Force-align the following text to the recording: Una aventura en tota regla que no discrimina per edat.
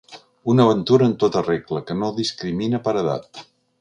Una 0.53 0.63
aventura 0.69 1.09
en 1.09 1.13
tota 1.23 1.43
regla 1.49 1.81
que 1.91 1.99
no 1.99 2.11
discrimina 2.21 2.81
per 2.89 2.95
edat. 3.03 3.45